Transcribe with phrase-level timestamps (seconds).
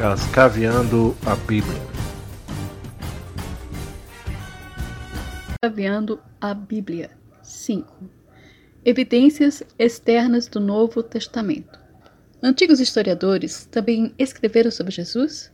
[0.00, 1.78] Cascaveando a Bíblia.
[5.60, 7.10] Cascaveando a Bíblia
[7.42, 8.08] 5.
[8.82, 11.78] Evidências externas do Novo Testamento.
[12.42, 15.52] Antigos historiadores também escreveram sobre Jesus?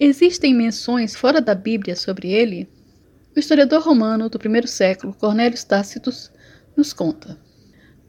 [0.00, 2.68] Existem menções fora da Bíblia sobre ele?
[3.36, 6.32] O historiador romano do primeiro século, Cornélio Tácitus,
[6.76, 7.38] nos conta.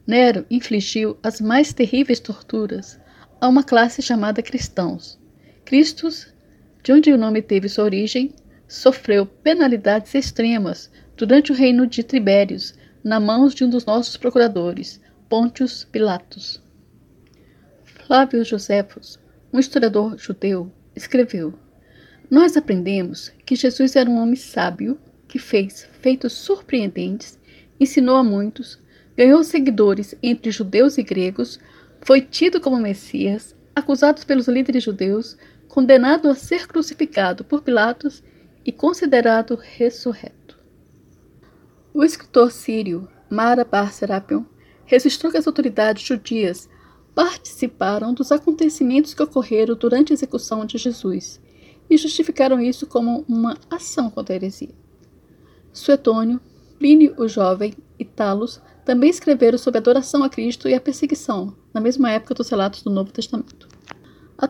[0.07, 2.99] Nero infligiu as mais terríveis torturas
[3.39, 5.16] a uma classe chamada cristãos.
[5.67, 6.33] Cristos,
[6.81, 8.33] de onde o nome teve sua origem,
[8.69, 15.01] sofreu penalidades extremas durante o reino de Tibérios, na mãos de um dos nossos procuradores,
[15.27, 16.63] Pontius Pilatos.
[17.83, 19.19] Flávio Joséfos,
[19.51, 21.53] um historiador judeu, escreveu:
[22.31, 24.97] Nós aprendemos que Jesus era um homem sábio
[25.27, 27.37] que fez feitos surpreendentes,
[27.77, 28.79] ensinou a muitos,
[29.17, 31.59] ganhou seguidores entre judeus e gregos,
[31.99, 38.23] foi tido como Messias, acusado pelos líderes judeus, condenado a ser crucificado por Pilatos
[38.65, 40.57] e considerado ressurreto.
[41.93, 44.43] O escritor sírio Mara Bar Serapion
[44.85, 46.69] registrou que as autoridades judias
[47.13, 51.41] participaram dos acontecimentos que ocorreram durante a execução de Jesus
[51.89, 54.75] e justificaram isso como uma ação contra a heresia.
[55.73, 56.39] Suetônio,
[56.77, 61.55] Plínio o Jovem e Talos também escreveram sobre a adoração a Cristo e a perseguição,
[61.73, 63.67] na mesma época dos relatos do Novo Testamento.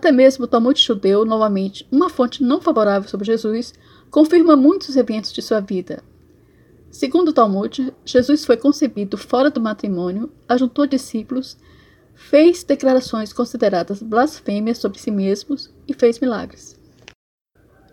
[0.07, 3.73] Até mesmo o Talmud judeu, novamente uma fonte não favorável sobre Jesus,
[4.09, 6.01] confirma muitos eventos de sua vida.
[6.89, 11.57] Segundo o Talmud, Jesus foi concebido fora do matrimônio, ajuntou discípulos,
[12.15, 16.79] fez declarações consideradas blasfêmias sobre si mesmos e fez milagres.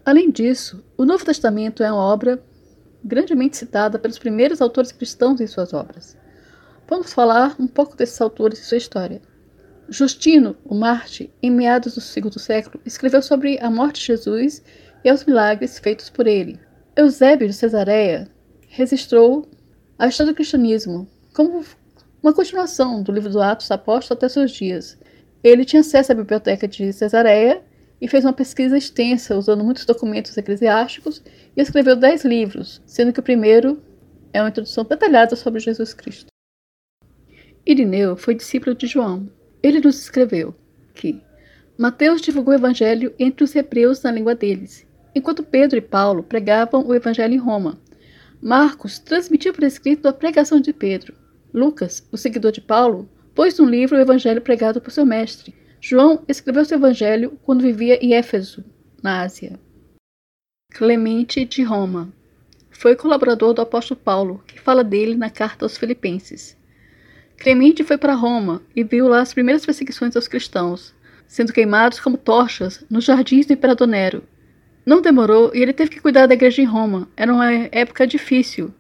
[0.07, 2.41] Além disso, o Novo Testamento é uma obra
[3.03, 6.17] grandemente citada pelos primeiros autores cristãos em suas obras.
[6.87, 9.21] Vamos falar um pouco desses autores e sua história.
[9.89, 14.63] Justino, o Marte, em meados do segundo século, escreveu sobre a morte de Jesus
[15.05, 16.59] e os milagres feitos por ele.
[16.97, 18.29] Eusébio de Cesareia
[18.69, 19.49] registrou
[19.99, 21.65] a história do cristianismo como
[22.23, 24.99] uma continuação do livro dos Atos Apóstolos até seus dias.
[25.43, 27.63] Ele tinha acesso à biblioteca de Cesareia
[28.01, 31.23] e fez uma pesquisa extensa usando muitos documentos eclesiásticos
[31.57, 33.83] e escreveu dez livros, sendo que o primeiro
[34.33, 36.27] é uma introdução detalhada sobre Jesus Cristo.
[37.67, 39.29] Irineu foi discípulo de João.
[39.65, 40.55] Ele nos escreveu
[40.93, 41.23] que
[41.79, 46.87] Mateus divulgou o evangelho entre os hebreus na língua deles, enquanto Pedro e Paulo pregavam
[46.87, 47.81] o evangelho em Roma.
[48.43, 51.15] Marcos transmitiu por escrito a pregação de Pedro.
[51.51, 55.55] Lucas, o seguidor de Paulo, pôs no livro o evangelho pregado por seu mestre.
[55.81, 58.63] João escreveu seu evangelho quando vivia em Éfeso,
[59.03, 59.59] na Ásia.
[60.75, 62.13] Clemente de Roma
[62.71, 66.55] foi colaborador do apóstolo Paulo, que fala dele na carta aos Filipenses.
[67.37, 70.95] Clemente foi para Roma e viu lá as primeiras perseguições aos cristãos,
[71.27, 74.23] sendo queimados como tochas nos jardins do imperador Nero.
[74.87, 77.09] Não demorou e ele teve que cuidar da igreja em Roma.
[77.17, 78.73] Era uma época difícil.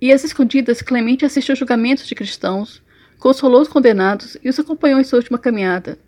[0.00, 2.82] E às escondidas, Clemente assistiu julgamentos de cristãos,
[3.18, 5.98] consolou os condenados e os acompanhou em sua última caminhada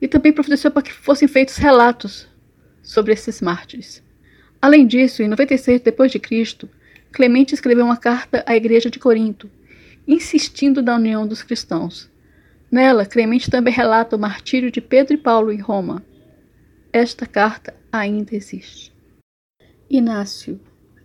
[0.00, 2.28] e também providenciou para que fossem feitos relatos
[2.82, 4.02] sobre esses mártires.
[4.60, 6.68] Além disso, em 96 d.C.,
[7.10, 9.48] Clemente escreveu uma carta à igreja de Corinto,
[10.06, 12.10] insistindo na união dos cristãos.
[12.70, 16.04] Nela, Clemente também relata o martírio de Pedro e Paulo em Roma.
[16.92, 18.92] Esta carta ainda existe.
[19.88, 20.60] Inácio,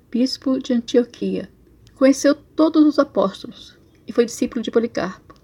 [0.10, 1.50] bispo de Antioquia,
[1.96, 3.78] conheceu todos os apóstolos
[4.08, 5.36] e foi discípulo de Policarpo.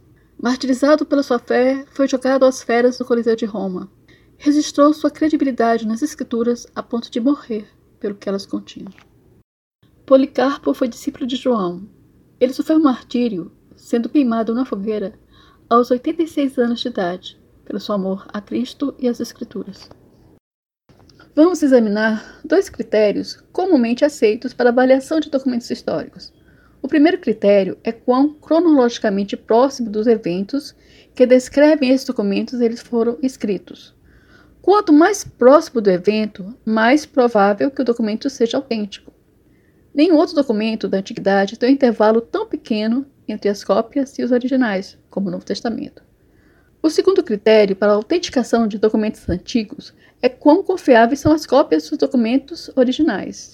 [0.42, 3.90] Martirizado pela sua fé, foi jogado às feras no Coliseu de Roma.
[4.38, 7.68] Registrou sua credibilidade nas Escrituras a ponto de morrer
[8.00, 8.92] pelo que elas continham.
[10.06, 11.88] Policarpo foi discípulo de João.
[12.40, 15.14] Ele sofreu um martírio, sendo queimado na fogueira
[15.70, 19.90] aos 86 anos de idade, pelo seu amor a Cristo e às Escrituras.
[21.34, 26.34] Vamos examinar dois critérios comumente aceitos para avaliação de documentos históricos.
[26.82, 30.76] O primeiro critério é quão cronologicamente próximo dos eventos
[31.16, 33.96] que descrevem esses documentos eles foram escritos.
[34.62, 39.15] Quanto mais próximo do evento, mais provável que o documento seja autêntico.
[39.96, 44.32] Nenhum outro documento da antiguidade tem um intervalo tão pequeno entre as cópias e os
[44.32, 46.04] originais, como o Novo Testamento.
[46.84, 51.90] O segundo critério para a autenticação de documentos antigos é quão confiáveis são as cópias
[51.90, 53.54] dos documentos originais.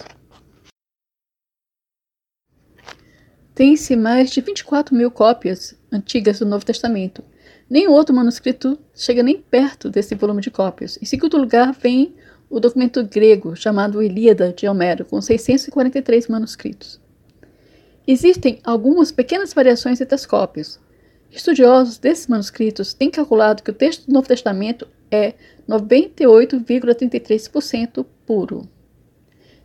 [3.54, 7.22] Tem-se mais de 24 mil cópias antigas do Novo Testamento.
[7.70, 10.98] Nenhum outro manuscrito chega nem perto desse volume de cópias.
[11.00, 12.16] Em segundo lugar, vem
[12.52, 17.00] o documento grego chamado Ilíada de Homero, com 643 manuscritos.
[18.06, 20.78] Existem algumas pequenas variações entre as cópias.
[21.30, 25.32] Estudiosos desses manuscritos têm calculado que o texto do Novo Testamento é
[25.66, 28.68] 98,33% puro.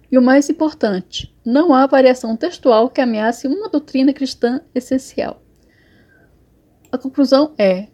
[0.09, 5.43] E o mais importante, não há variação textual que ameace uma doutrina cristã essencial.
[6.89, 7.87] A conclusão é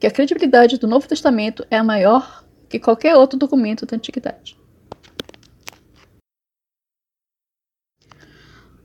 [0.00, 4.58] que a credibilidade do Novo Testamento é a maior que qualquer outro documento da Antiguidade.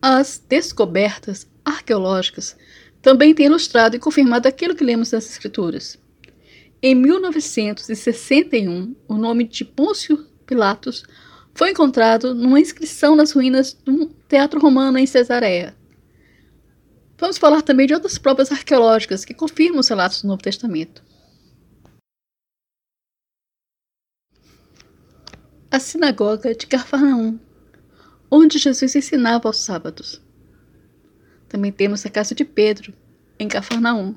[0.02, 2.58] As descobertas arqueológicas
[3.02, 5.98] também têm ilustrado e confirmado aquilo que lemos nas Escrituras.
[6.82, 11.06] Em 1961, o nome de Pôncio Pilatos
[11.54, 15.74] foi encontrado numa inscrição nas ruínas de um teatro romano em Cesareia.
[17.18, 21.02] Vamos falar também de outras provas arqueológicas que confirmam os relatos do Novo Testamento.
[25.74, 27.40] A sinagoga de Cafarnaum,
[28.30, 30.22] onde Jesus ensinava aos sábados.
[31.50, 32.94] Também temos a casa de Pedro,
[33.40, 34.14] em Cafarnaum,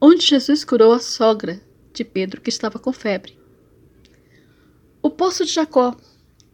[0.00, 3.38] onde Jesus curou a sogra de Pedro que estava com febre.
[5.00, 5.96] O poço de Jacó,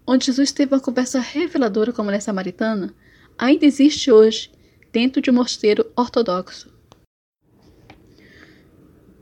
[0.06, 2.94] onde Jesus teve uma conversa reveladora com a mulher samaritana,
[3.38, 4.52] ainda existe hoje
[4.92, 6.70] dentro de um mosteiro ortodoxo.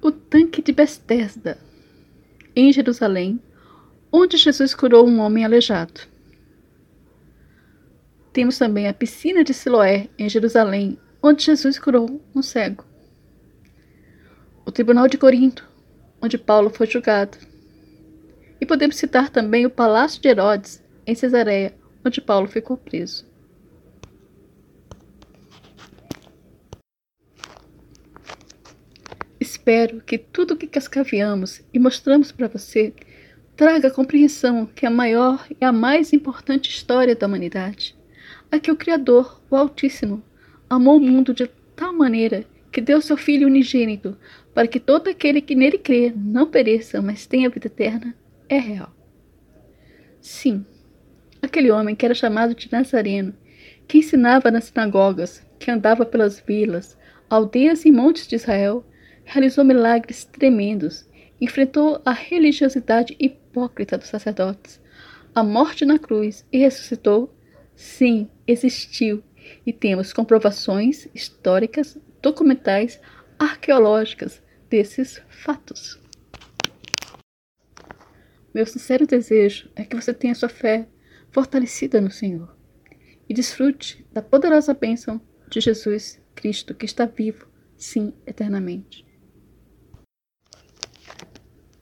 [0.02, 1.56] O tanque de Betesda,
[2.56, 3.40] em Jerusalém,
[4.16, 6.02] onde Jesus curou um homem aleijado.
[8.32, 12.84] Temos também a piscina de Siloé, em Jerusalém, onde Jesus curou um cego.
[14.64, 15.68] O tribunal de Corinto,
[16.22, 17.36] onde Paulo foi julgado.
[18.60, 21.74] E podemos citar também o Palácio de Herodes, em Cesareia,
[22.04, 23.26] onde Paulo ficou preso.
[29.40, 32.94] Espero que tudo o que cascaveamos e mostramos para você
[33.56, 37.96] traga a compreensão que a maior e a mais importante história da humanidade,
[38.50, 40.22] a que o Criador, o Altíssimo,
[40.68, 44.16] amou o mundo de tal maneira que deu seu Filho unigênito,
[44.52, 48.14] para que todo aquele que nele crê não pereça, mas tenha vida eterna,
[48.48, 48.92] é real.
[50.20, 50.64] Sim,
[51.40, 53.34] aquele homem que era chamado de Nazareno,
[53.86, 56.98] que ensinava nas sinagogas, que andava pelas vilas,
[57.30, 58.84] aldeias e montes de Israel,
[59.24, 61.06] realizou milagres tremendos,
[61.40, 64.80] enfrentou a religiosidade hipócrita dos sacerdotes,
[65.34, 67.34] a morte na cruz e ressuscitou?
[67.74, 69.22] Sim, existiu,
[69.66, 73.00] e temos comprovações históricas documentais
[73.38, 76.00] arqueológicas desses fatos.
[78.54, 80.88] Meu sincero desejo é que você tenha sua fé
[81.30, 82.56] fortalecida no Senhor
[83.28, 85.20] e desfrute da poderosa bênção
[85.50, 89.03] de Jesus Cristo que está vivo, sim, eternamente.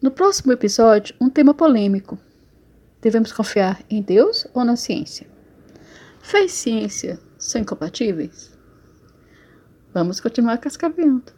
[0.02, 2.18] No próximo episódio, um tema polêmico.
[3.00, 5.28] Devemos confiar em Deus ou na ciência?
[6.20, 8.50] Fé e ciência são incompatíveis?
[9.94, 11.32] Vamos continuar cascaveando.